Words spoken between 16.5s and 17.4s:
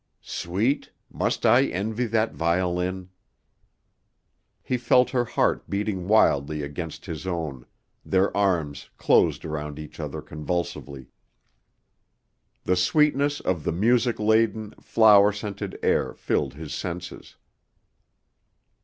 his senses.